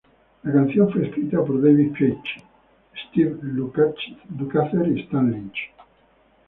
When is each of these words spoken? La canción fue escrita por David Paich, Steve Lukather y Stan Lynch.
La 0.41 0.51
canción 0.51 0.91
fue 0.91 1.05
escrita 1.05 1.37
por 1.45 1.61
David 1.61 1.91
Paich, 1.91 2.43
Steve 3.07 3.37
Lukather 3.43 4.87
y 4.97 5.01
Stan 5.01 5.29
Lynch. 5.29 5.71